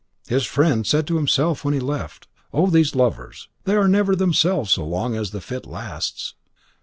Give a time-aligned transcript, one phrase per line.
[0.27, 3.49] His friend said to himself when he left: "Oh, these lovers!
[3.65, 6.33] They are never themselves so long as the fit lasts."